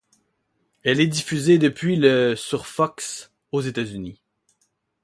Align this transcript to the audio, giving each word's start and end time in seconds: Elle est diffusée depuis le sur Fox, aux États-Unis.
Elle 0.81 0.99
est 0.99 1.05
diffusée 1.05 1.59
depuis 1.59 1.95
le 1.95 2.35
sur 2.35 2.65
Fox, 2.65 3.31
aux 3.51 3.61
États-Unis. 3.61 4.19